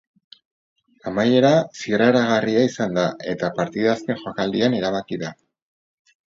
[1.11, 1.51] Amaiera
[1.81, 3.03] zirraragarria izan da
[3.35, 5.33] eta partida azken jokaldian erabaki da.